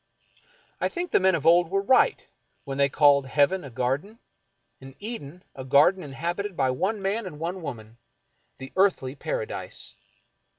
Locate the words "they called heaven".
2.79-3.63